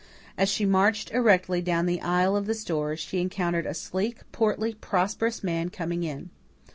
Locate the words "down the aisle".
1.63-2.35